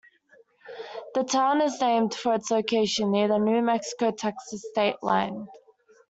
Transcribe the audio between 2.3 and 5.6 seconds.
its location near the New Mexico-Texas state line.